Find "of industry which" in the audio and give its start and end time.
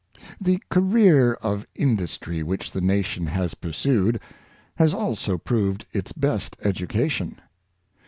1.43-2.71